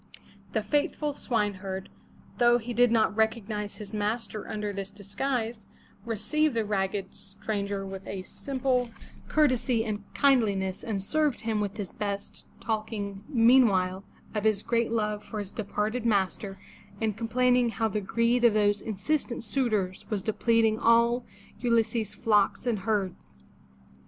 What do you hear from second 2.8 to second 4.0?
not recognize his